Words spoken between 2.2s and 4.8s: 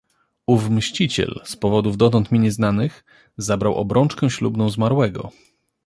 mi nieznanych, zabrał obrączkę ślubną